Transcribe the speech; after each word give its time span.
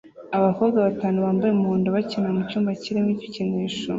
Abakobwa 0.37 0.77
batanu 0.87 1.17
bambaye 1.25 1.51
umuhondo 1.53 1.87
bakina 1.95 2.27
mucyumba 2.35 2.69
kirimo 2.81 3.09
ibikinisho 3.15 3.85